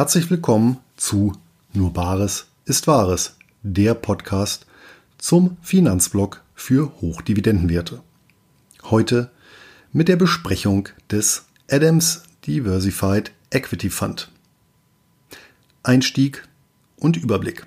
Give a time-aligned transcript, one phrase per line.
[0.00, 1.34] Herzlich willkommen zu
[1.74, 4.64] Nur Bares ist Wahres, der Podcast
[5.18, 8.00] zum Finanzblock für Hochdividendenwerte.
[8.84, 9.30] Heute
[9.92, 14.32] mit der Besprechung des Adams Diversified Equity Fund.
[15.82, 16.48] Einstieg
[16.96, 17.66] und Überblick.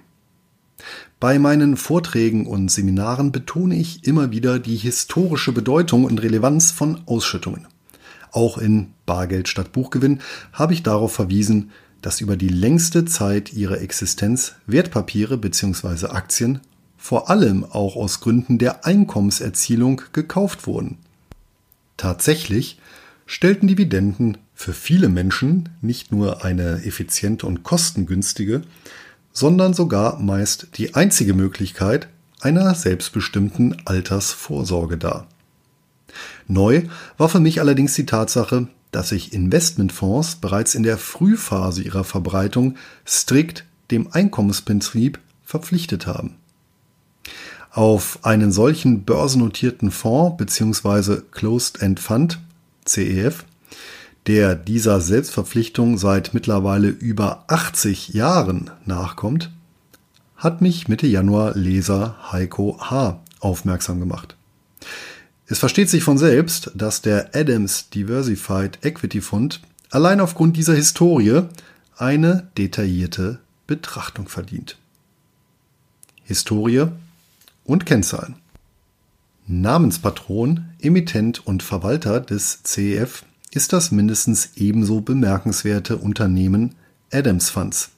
[1.20, 7.00] Bei meinen Vorträgen und Seminaren betone ich immer wieder die historische Bedeutung und Relevanz von
[7.06, 7.68] Ausschüttungen.
[8.32, 10.20] Auch in Bargeld statt Buchgewinn
[10.52, 11.70] habe ich darauf verwiesen,
[12.04, 16.08] dass über die längste Zeit ihrer Existenz Wertpapiere bzw.
[16.08, 16.60] Aktien
[16.98, 21.00] vor allem auch aus Gründen der Einkommenserzielung gekauft wurden.
[21.98, 22.80] Tatsächlich
[23.26, 28.62] stellten Dividenden für viele Menschen nicht nur eine effiziente und kostengünstige,
[29.32, 32.10] sondern sogar meist die einzige Möglichkeit
[32.42, 35.28] einer selbstbestimmten Altersvorsorge dar.
[36.48, 36.84] Neu
[37.18, 42.78] war für mich allerdings die Tatsache, dass sich Investmentfonds bereits in der Frühphase ihrer Verbreitung
[43.06, 46.36] strikt dem Einkommensprinzip verpflichtet haben.
[47.72, 51.22] Auf einen solchen börsennotierten Fonds bzw.
[51.32, 52.40] Closed End Fund
[52.86, 53.46] CEF,
[54.28, 59.52] der dieser Selbstverpflichtung seit mittlerweile über 80 Jahren nachkommt,
[60.38, 63.22] hat mich Mitte Januar Leser Heiko H.
[63.40, 64.36] aufmerksam gemacht.
[65.48, 71.44] Es versteht sich von selbst, dass der Adams Diversified Equity Fund allein aufgrund dieser Historie
[71.98, 74.78] eine detaillierte Betrachtung verdient.
[76.24, 76.88] Historie
[77.66, 78.36] und Kennzahlen.
[79.46, 86.76] Namenspatron, Emittent und Verwalter des CEF ist das mindestens ebenso bemerkenswerte Unternehmen
[87.12, 87.92] Adams Funds.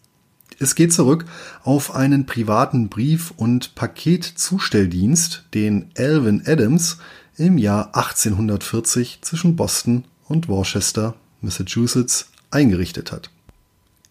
[0.58, 1.26] Es geht zurück
[1.64, 6.98] auf einen privaten Brief- und Paketzustelldienst, den Alvin Adams
[7.38, 13.30] im Jahr 1840 zwischen Boston und Worcester, Massachusetts, eingerichtet hat.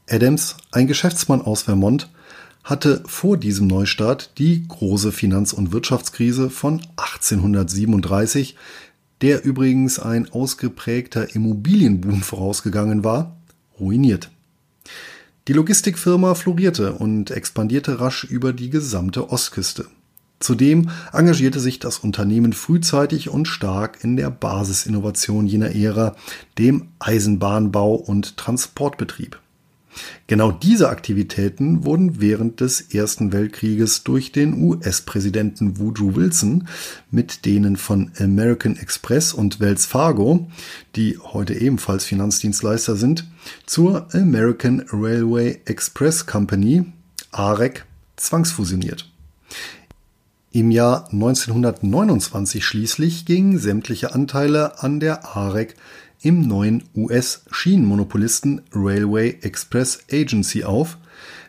[0.09, 2.11] Adams, ein Geschäftsmann aus Vermont,
[2.63, 8.57] hatte vor diesem Neustart die große Finanz- und Wirtschaftskrise von 1837,
[9.21, 13.37] der übrigens ein ausgeprägter Immobilienboom vorausgegangen war,
[13.79, 14.31] ruiniert.
[15.49, 19.87] Die Logistikfirma florierte und expandierte rasch über die gesamte Ostküste.
[20.45, 26.17] Zudem engagierte sich das Unternehmen frühzeitig und stark in der Basisinnovation jener Ära,
[26.59, 29.41] dem Eisenbahnbau und Transportbetrieb.
[30.27, 36.69] Genau diese Aktivitäten wurden während des Ersten Weltkrieges durch den US-Präsidenten Woodrow Wilson
[37.11, 40.51] mit denen von American Express und Wells Fargo,
[40.95, 43.25] die heute ebenfalls Finanzdienstleister sind,
[43.65, 46.85] zur American Railway Express Company,
[47.31, 49.14] AREC, zwangsfusioniert.
[50.55, 55.75] Im Jahr 1929 schließlich gingen sämtliche Anteile an der AREC
[56.23, 60.97] im neuen US-Schienenmonopolisten Railway Express Agency auf,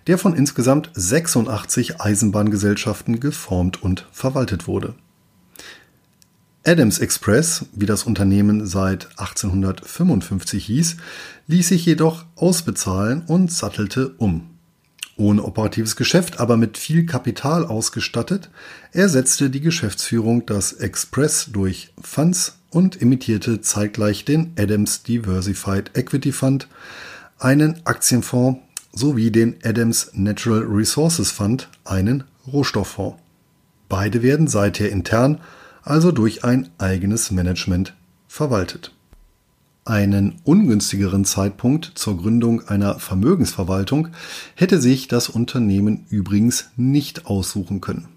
[0.08, 4.96] der von insgesamt 86 Eisenbahngesellschaften geformt und verwaltet wurde.
[6.64, 10.98] Adams Express, wie das Unternehmen seit 1855 hieß,
[11.46, 14.55] ließ sich jedoch ausbezahlen und sattelte um.
[15.18, 18.50] Ohne operatives Geschäft, aber mit viel Kapital ausgestattet,
[18.92, 26.68] ersetzte die Geschäftsführung das Express durch Funds und imitierte zeitgleich den Adams Diversified Equity Fund,
[27.40, 28.60] einen Aktienfonds
[28.92, 33.18] sowie den Adams Natural Resources Fund, einen Rohstofffonds.
[33.88, 35.40] Beide werden seither intern,
[35.84, 37.94] also durch ein eigenes Management,
[38.28, 38.92] verwaltet.
[39.88, 44.08] Einen ungünstigeren Zeitpunkt zur Gründung einer Vermögensverwaltung
[44.56, 48.08] hätte sich das Unternehmen übrigens nicht aussuchen können.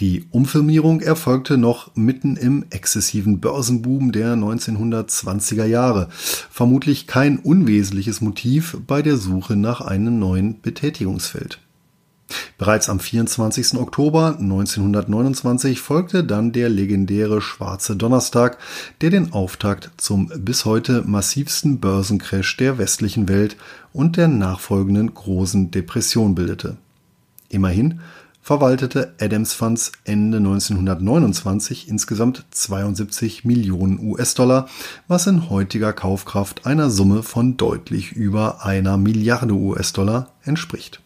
[0.00, 6.08] Die Umfirmierung erfolgte noch mitten im exzessiven Börsenboom der 1920er Jahre.
[6.10, 11.60] Vermutlich kein unwesentliches Motiv bei der Suche nach einem neuen Betätigungsfeld.
[12.58, 13.78] Bereits am 24.
[13.78, 18.58] Oktober 1929 folgte dann der legendäre Schwarze Donnerstag,
[19.00, 23.56] der den Auftakt zum bis heute massivsten Börsencrash der westlichen Welt
[23.92, 26.76] und der nachfolgenden großen Depression bildete.
[27.48, 28.00] Immerhin
[28.42, 34.68] verwaltete Adams Funds Ende 1929 insgesamt 72 Millionen US-Dollar,
[35.06, 41.00] was in heutiger Kaufkraft einer Summe von deutlich über einer Milliarde US-Dollar entspricht.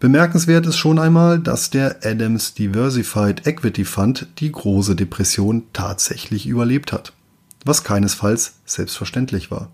[0.00, 6.92] Bemerkenswert ist schon einmal, dass der Adams Diversified Equity Fund die große Depression tatsächlich überlebt
[6.92, 7.12] hat,
[7.64, 9.70] was keinesfalls selbstverständlich war.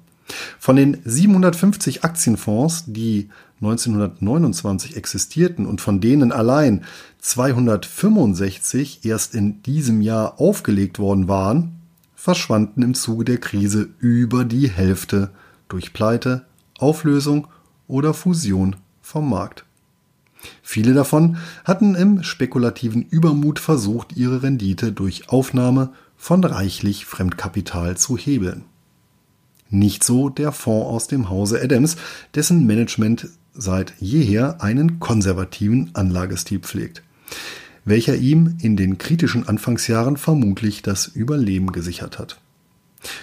[0.59, 3.29] Von den 750 Aktienfonds, die
[3.61, 6.85] 1929 existierten und von denen allein
[7.21, 11.77] 265 erst in diesem Jahr aufgelegt worden waren,
[12.15, 15.31] verschwanden im Zuge der Krise über die Hälfte
[15.69, 16.45] durch Pleite,
[16.79, 17.49] Auflösung
[17.87, 19.65] oder Fusion vom Markt.
[20.63, 28.17] Viele davon hatten im spekulativen Übermut versucht, ihre Rendite durch Aufnahme von reichlich Fremdkapital zu
[28.17, 28.65] hebeln.
[29.71, 31.97] Nicht so der Fonds aus dem Hause Adams,
[32.35, 37.03] dessen Management seit jeher einen konservativen Anlagestil pflegt,
[37.85, 42.39] welcher ihm in den kritischen Anfangsjahren vermutlich das Überleben gesichert hat.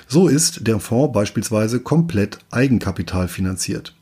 [0.07, 3.95] So ist der Fonds beispielsweise komplett Eigenkapital finanziert,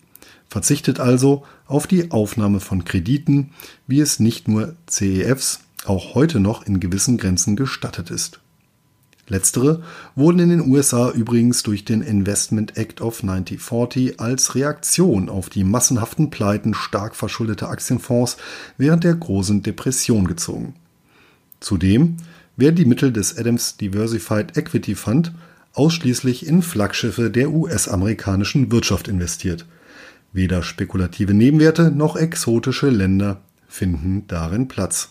[0.49, 3.51] verzichtet also auf die Aufnahme von Krediten,
[3.85, 8.39] wie es nicht nur CEFs auch heute noch in gewissen Grenzen gestattet ist.
[9.29, 9.83] Letztere
[10.15, 15.65] wurden in den USA übrigens durch den Investment Act of 1940 als Reaktion auf die
[15.65, 18.37] massenhaften Pleiten stark verschuldeter Aktienfonds
[18.77, 20.75] während der großen Depression gezogen.
[21.59, 22.17] Zudem
[22.55, 25.33] werden die Mittel des Adams Diversified Equity Fund
[25.73, 29.65] ausschließlich in Flaggschiffe der US-amerikanischen Wirtschaft investiert.
[30.37, 35.09] Weder spekulative Nebenwerte noch exotische Länder finden darin Platz.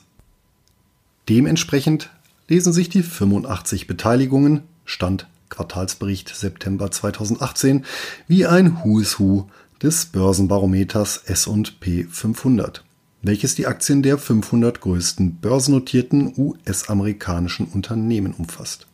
[1.28, 2.10] Dementsprechend
[2.46, 7.84] lesen sich die 85 Beteiligungen, Stand Quartalsbericht September 2018,
[8.28, 9.48] wie ein Who is Who
[9.82, 12.84] des Börsenbarometers S&P 500,
[13.22, 18.86] welches die Aktien der 500 größten börsennotierten US-amerikanischen Unternehmen umfasst.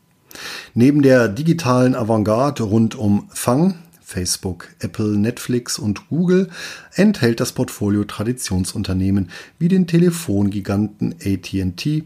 [0.73, 3.75] Neben der digitalen Avantgarde rund um Fang,
[4.13, 6.51] Facebook, Apple, Netflix und Google
[6.95, 12.05] enthält das Portfolio Traditionsunternehmen wie den Telefongiganten AT&T,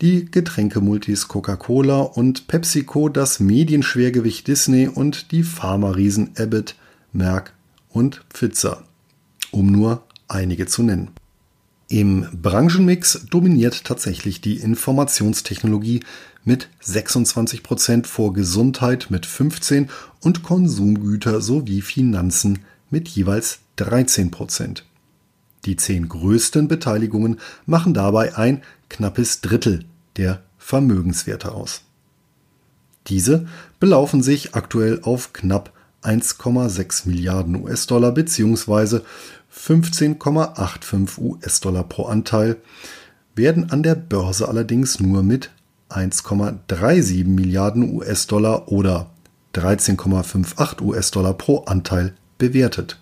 [0.00, 6.74] die Getränkemultis Coca-Cola und PepsiCo, das Medienschwergewicht Disney und die Pharma-Riesen Abbott,
[7.12, 7.52] Merck
[7.90, 8.84] und Pfizer,
[9.50, 11.10] um nur einige zu nennen.
[11.88, 16.00] Im Branchenmix dominiert tatsächlich die Informationstechnologie
[16.44, 19.90] mit 26 Prozent vor Gesundheit mit 15
[20.20, 22.60] und Konsumgüter sowie Finanzen
[22.90, 24.84] mit jeweils 13 Prozent.
[25.64, 29.84] Die zehn größten Beteiligungen machen dabei ein knappes Drittel
[30.16, 31.82] der Vermögenswerte aus.
[33.06, 33.46] Diese
[33.80, 35.72] belaufen sich aktuell auf knapp
[36.02, 39.00] 1,6 Milliarden US-Dollar bzw.
[39.54, 42.56] 15,85 US-Dollar pro Anteil,
[43.34, 45.50] werden an der Börse allerdings nur mit
[45.96, 49.10] 1,37 Milliarden US-Dollar oder
[49.54, 52.98] 13,58 US-Dollar pro Anteil bewertet.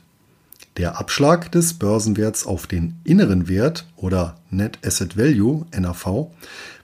[0.76, 6.30] Der Abschlag des Börsenwerts auf den inneren Wert oder Net Asset Value NAV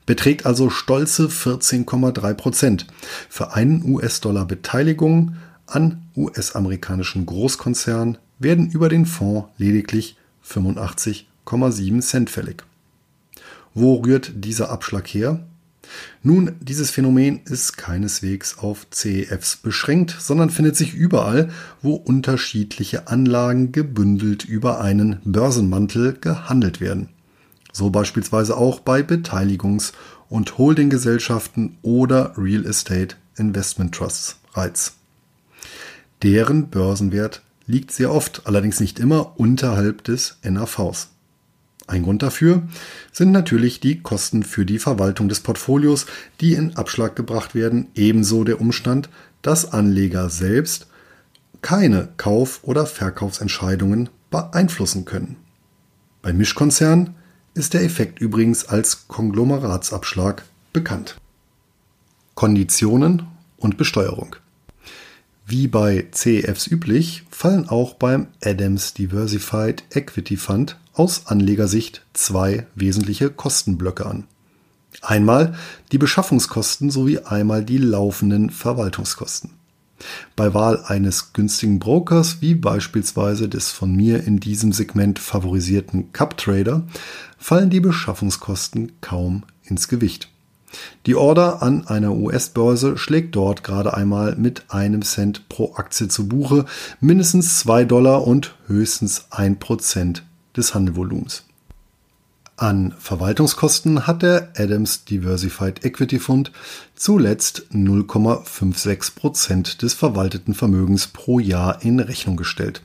[0.06, 2.87] beträgt also stolze 14,3 Prozent
[3.29, 5.37] für einen US-Dollar Beteiligung
[5.67, 10.17] an US-amerikanischen Großkonzernen werden über den Fonds lediglich
[10.49, 12.64] 85,7 Cent fällig.
[13.75, 15.41] Wo rührt dieser Abschlag her?
[16.23, 21.50] Nun, dieses Phänomen ist keineswegs auf CEFs beschränkt, sondern findet sich überall,
[21.83, 27.09] wo unterschiedliche Anlagen gebündelt über einen Börsenmantel gehandelt werden.
[27.73, 29.93] So beispielsweise auch bei Beteiligungs-
[30.29, 34.94] und Holdinggesellschaften oder Real Estate Investment Trusts Reiz.
[36.23, 41.11] Deren Börsenwert liegt sehr oft, allerdings nicht immer, unterhalb des NAVs.
[41.87, 42.62] Ein Grund dafür
[43.12, 46.07] sind natürlich die Kosten für die Verwaltung des Portfolios,
[46.40, 49.09] die in Abschlag gebracht werden, ebenso der Umstand,
[49.43, 50.88] dass Anleger selbst
[51.62, 55.37] keine Kauf- oder Verkaufsentscheidungen beeinflussen können.
[56.23, 57.14] Bei Mischkonzernen
[57.55, 61.16] ist der Effekt übrigens als Konglomeratsabschlag bekannt.
[62.35, 63.23] Konditionen
[63.57, 64.37] und Besteuerung.
[65.47, 73.31] Wie bei CEFs üblich fallen auch beim Adams Diversified Equity Fund aus Anlegersicht zwei wesentliche
[73.31, 74.25] Kostenblöcke an.
[75.03, 75.55] Einmal
[75.93, 79.50] die Beschaffungskosten sowie einmal die laufenden Verwaltungskosten.
[80.35, 86.37] Bei Wahl eines günstigen Brokers, wie beispielsweise des von mir in diesem Segment favorisierten Cup
[86.37, 86.83] Trader,
[87.38, 90.29] fallen die Beschaffungskosten kaum ins Gewicht.
[91.07, 96.29] Die Order an einer US-Börse schlägt dort gerade einmal mit einem Cent pro Aktie zu
[96.29, 96.67] Buche,
[97.00, 100.25] mindestens zwei Dollar und höchstens ein Prozent
[100.56, 101.44] des Handelvolumens.
[102.58, 106.52] An Verwaltungskosten hat der Adams Diversified Equity Fund
[106.94, 112.80] zuletzt 0,56 Prozent des verwalteten Vermögens pro Jahr in Rechnung gestellt.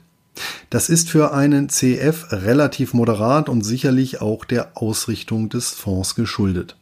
[0.69, 6.75] Das ist für einen CF relativ moderat und sicherlich auch der Ausrichtung des Fonds geschuldet.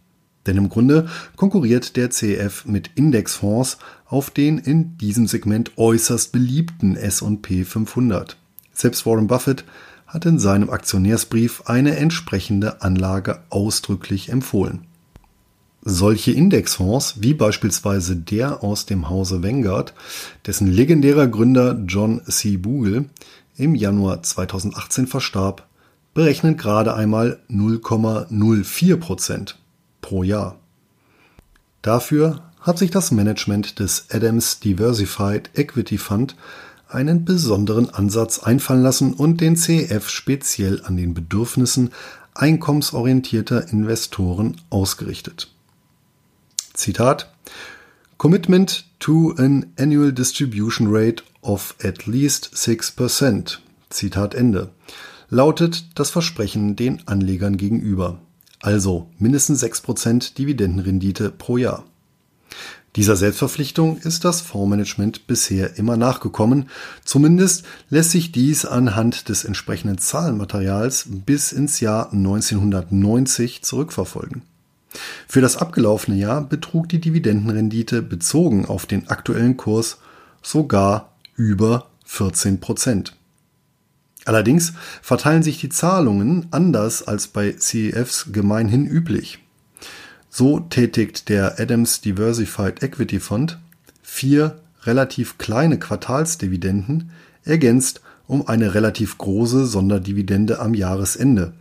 [0.47, 3.77] Denn im Grunde konkurriert der CF mit Indexfonds
[4.07, 8.35] auf den in diesem Segment äußerst beliebten S&P 500.
[8.73, 9.63] Selbst Warren Buffett
[10.09, 14.85] hat in seinem Aktionärsbrief eine entsprechende Anlage ausdrücklich empfohlen.
[15.81, 19.93] Solche Indexfonds, wie beispielsweise der aus dem Hause Vanguard,
[20.45, 22.57] dessen legendärer Gründer John C.
[22.57, 23.05] Bogle
[23.55, 25.67] im Januar 2018 verstarb,
[26.13, 29.57] berechnen gerade einmal 0,04 Prozent
[30.01, 30.57] pro Jahr.
[31.81, 36.35] Dafür hat sich das Management des Adams Diversified Equity Fund
[36.89, 41.91] einen besonderen Ansatz einfallen lassen und den CEF speziell an den Bedürfnissen
[42.33, 45.49] einkommensorientierter Investoren ausgerichtet.
[46.73, 47.31] Zitat
[48.17, 53.59] Commitment to an annual distribution rate of at least 6%.
[53.89, 54.71] Zitat Ende.
[55.29, 58.19] Lautet das Versprechen den Anlegern gegenüber.
[58.61, 61.85] Also mindestens 6% Dividendenrendite pro Jahr.
[62.95, 66.69] Dieser Selbstverpflichtung ist das Fondsmanagement bisher immer nachgekommen.
[67.05, 74.41] Zumindest lässt sich dies anhand des entsprechenden Zahlenmaterials bis ins Jahr 1990 zurückverfolgen.
[75.27, 79.99] Für das abgelaufene Jahr betrug die Dividendenrendite bezogen auf den aktuellen Kurs
[80.41, 83.15] sogar über 14 Prozent.
[84.25, 89.39] Allerdings verteilen sich die Zahlungen anders als bei CEFs gemeinhin üblich.
[90.29, 93.59] So tätigt der Adams Diversified Equity Fund
[94.01, 97.11] vier relativ kleine Quartalsdividenden,
[97.43, 101.53] ergänzt um eine relativ große Sonderdividende am Jahresende,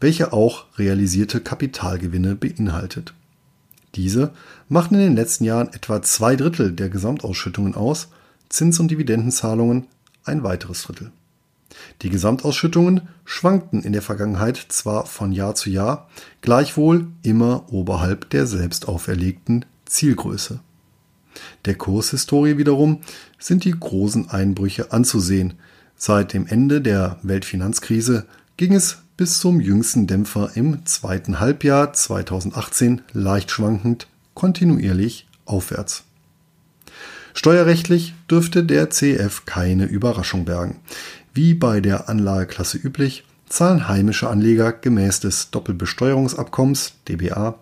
[0.00, 3.14] welche auch realisierte Kapitalgewinne beinhaltet.
[3.94, 4.32] Diese
[4.68, 8.08] machten in den letzten Jahren etwa zwei Drittel der Gesamtausschüttungen aus,
[8.48, 9.86] Zins- und Dividendenzahlungen
[10.24, 11.12] ein weiteres Drittel.
[12.02, 16.08] Die Gesamtausschüttungen schwankten in der Vergangenheit zwar von Jahr zu Jahr,
[16.40, 20.60] gleichwohl immer oberhalb der selbst auferlegten Zielgröße.
[21.64, 23.00] Der Kurshistorie wiederum
[23.38, 25.54] sind die großen Einbrüche anzusehen.
[25.96, 33.02] Seit dem Ende der Weltfinanzkrise ging es bis zum jüngsten Dämpfer im zweiten Halbjahr 2018
[33.12, 36.05] leicht schwankend kontinuierlich aufwärts.
[37.36, 40.80] Steuerrechtlich dürfte der CF keine Überraschung bergen.
[41.34, 47.58] Wie bei der Anlageklasse üblich, zahlen heimische Anleger gemäß des Doppelbesteuerungsabkommens DBA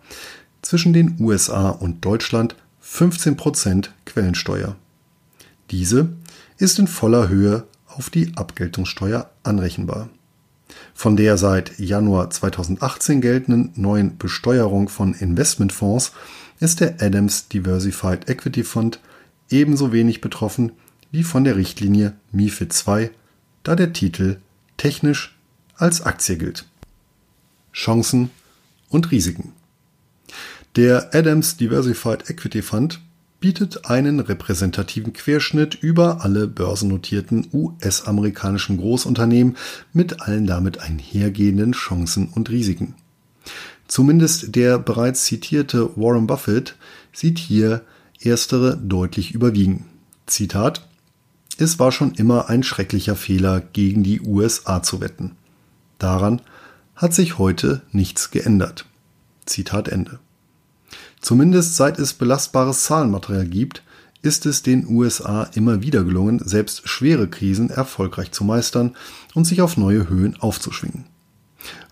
[0.62, 2.54] zwischen den USA und Deutschland
[2.84, 4.76] 15% Quellensteuer.
[5.72, 6.10] Diese
[6.56, 10.08] ist in voller Höhe auf die Abgeltungssteuer anrechenbar.
[10.94, 16.12] Von der seit Januar 2018 geltenden neuen Besteuerung von Investmentfonds
[16.60, 19.00] ist der Adams Diversified Equity Fund
[19.50, 20.72] ebenso wenig betroffen
[21.10, 23.10] wie von der Richtlinie MIFID II
[23.62, 24.38] da der Titel
[24.76, 25.36] technisch
[25.76, 26.66] als Aktie gilt.
[27.72, 28.30] Chancen
[28.88, 29.52] und Risiken.
[30.76, 33.00] Der Adams Diversified Equity Fund
[33.40, 39.56] bietet einen repräsentativen Querschnitt über alle börsennotierten US-amerikanischen Großunternehmen
[39.92, 42.94] mit allen damit einhergehenden Chancen und Risiken.
[43.86, 46.76] Zumindest der bereits zitierte Warren Buffett
[47.12, 47.82] sieht hier
[48.24, 49.86] erstere deutlich überwiegen.
[50.26, 50.88] Zitat
[51.56, 55.32] es war schon immer ein schrecklicher Fehler, gegen die USA zu wetten.
[55.98, 56.40] Daran
[56.96, 58.86] hat sich heute nichts geändert.
[59.46, 60.18] Zitat Ende.
[61.20, 63.82] Zumindest seit es belastbares Zahlenmaterial gibt,
[64.22, 68.96] ist es den USA immer wieder gelungen, selbst schwere Krisen erfolgreich zu meistern
[69.34, 71.04] und sich auf neue Höhen aufzuschwingen.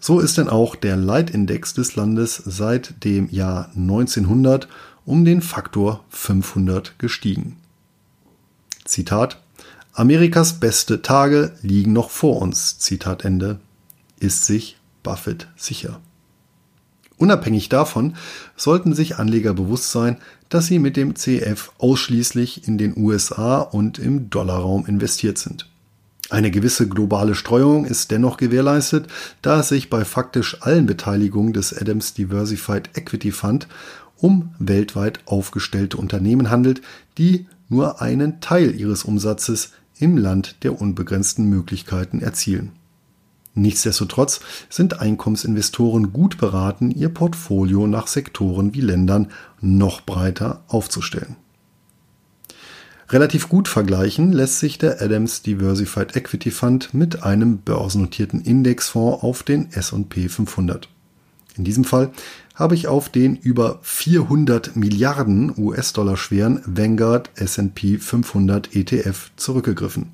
[0.01, 4.69] So ist denn auch der Leitindex des Landes seit dem Jahr 1900
[5.05, 7.57] um den Faktor 500 gestiegen.
[8.85, 9.41] Zitat
[9.95, 13.61] Amerikas beste Tage liegen noch vor uns, Zitat Ende,
[14.21, 16.01] ist sich Buffett sicher.
[17.19, 18.17] Unabhängig davon
[18.57, 20.17] sollten sich Anleger bewusst sein,
[20.49, 25.69] dass sie mit dem CF ausschließlich in den USA und im Dollarraum investiert sind.
[26.31, 29.07] Eine gewisse globale Streuung ist dennoch gewährleistet,
[29.43, 33.69] da es sich bei faktisch allen Beteiligungen des Adams Diversified Equity Fund
[34.23, 36.81] um weltweit aufgestellte Unternehmen handelt,
[37.19, 42.73] die nur einen Teil ihres Umsatzes im Land der unbegrenzten Möglichkeiten erzielen.
[43.55, 51.37] Nichtsdestotrotz sind Einkommensinvestoren gut beraten, ihr Portfolio nach Sektoren wie Ländern noch breiter aufzustellen.
[53.11, 59.43] Relativ gut vergleichen lässt sich der Adams Diversified Equity Fund mit einem börsennotierten Indexfonds auf
[59.43, 60.89] den S&P 500.
[61.57, 62.13] In diesem Fall
[62.55, 70.13] habe ich auf den über 400 Milliarden US-Dollar schweren Vanguard S&P 500 ETF zurückgegriffen,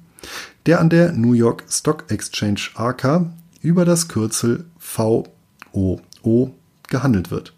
[0.67, 6.01] der an der New York Stock Exchange ARCA über das Kürzel VOO
[6.89, 7.55] gehandelt wird.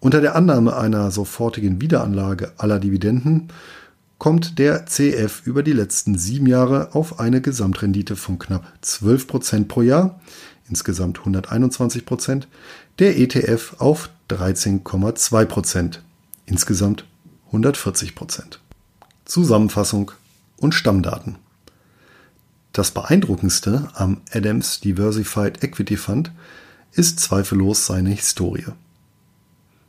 [0.00, 3.48] Unter der Annahme einer sofortigen Wiederanlage aller Dividenden
[4.18, 9.68] kommt der CF über die letzten sieben Jahre auf eine Gesamtrendite von knapp 12 Prozent
[9.68, 10.20] pro Jahr,
[10.68, 12.48] insgesamt 121 Prozent,
[12.98, 16.02] der ETF auf 13,2 Prozent,
[16.46, 17.06] insgesamt
[17.46, 18.60] 140 Prozent.
[19.24, 20.12] Zusammenfassung
[20.56, 21.36] und Stammdaten.
[22.72, 26.32] Das beeindruckendste am Adams Diversified Equity Fund
[26.92, 28.66] ist zweifellos seine Historie.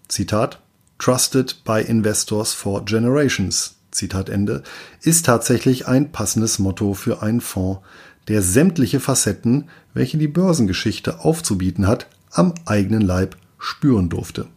[0.08, 0.60] Zitat
[1.00, 4.64] Trusted by Investors for Generations Zitat Ende,
[5.02, 7.82] ist tatsächlich ein passendes Motto für einen Fonds,
[8.28, 14.48] der sämtliche Facetten, welche die Börsengeschichte aufzubieten hat, am eigenen Leib spüren durfte.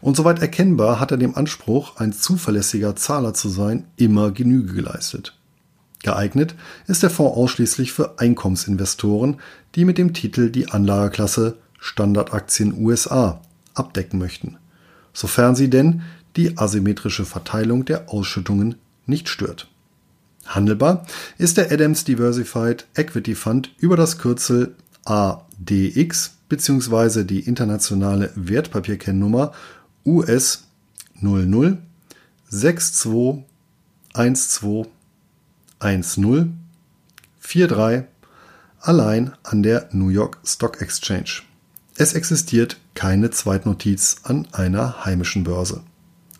[0.00, 5.36] Und soweit erkennbar hat er dem Anspruch, ein zuverlässiger Zahler zu sein, immer Genüge geleistet.
[6.02, 6.54] Geeignet
[6.86, 9.38] ist der Fonds ausschließlich für Einkommensinvestoren,
[9.74, 13.40] die mit dem Titel die Anlageklasse Standardaktien USA
[13.74, 14.58] abdecken möchten,
[15.12, 16.02] sofern sie denn
[16.36, 18.76] die asymmetrische Verteilung der Ausschüttungen
[19.06, 19.68] nicht stört.
[20.46, 21.06] Handelbar
[21.38, 24.74] ist der Adams Diversified Equity Fund über das Kürzel
[25.04, 27.24] ADX bzw.
[27.24, 29.52] die internationale Wertpapierkennnummer
[30.04, 30.64] US
[31.20, 31.78] 00
[32.50, 33.46] 62
[34.14, 34.86] 12
[35.80, 36.58] 10
[37.40, 38.04] 43
[38.80, 41.42] allein an der New York Stock Exchange.
[41.96, 45.82] Es existiert keine Zweitnotiz an einer heimischen Börse.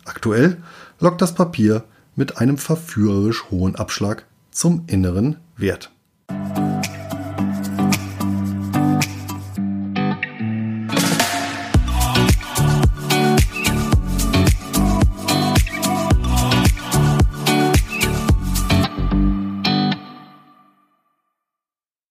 [0.05, 0.57] Aktuell
[0.99, 1.83] lockt das Papier
[2.15, 5.94] mit einem verführerisch hohen Abschlag zum inneren Wert.